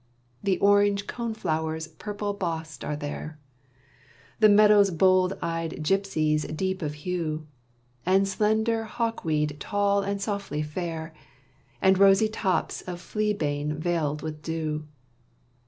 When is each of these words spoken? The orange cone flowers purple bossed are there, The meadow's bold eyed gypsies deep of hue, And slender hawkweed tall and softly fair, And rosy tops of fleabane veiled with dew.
The 0.41 0.57
orange 0.57 1.05
cone 1.05 1.35
flowers 1.35 1.87
purple 1.87 2.33
bossed 2.33 2.83
are 2.83 2.95
there, 2.95 3.37
The 4.39 4.49
meadow's 4.49 4.89
bold 4.89 5.37
eyed 5.43 5.73
gypsies 5.83 6.45
deep 6.57 6.81
of 6.81 6.95
hue, 7.05 7.45
And 8.03 8.27
slender 8.27 8.83
hawkweed 8.85 9.57
tall 9.59 10.01
and 10.01 10.19
softly 10.19 10.63
fair, 10.63 11.13
And 11.83 11.99
rosy 11.99 12.29
tops 12.29 12.81
of 12.81 12.99
fleabane 12.99 13.77
veiled 13.77 14.23
with 14.23 14.41
dew. 14.41 14.87